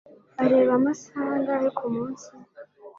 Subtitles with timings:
[0.43, 2.27] areba amasaha angahe kumunsi?